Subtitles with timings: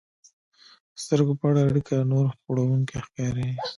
[0.93, 3.49] د سترګو په اړیکه نور خوړونکي ښکاري.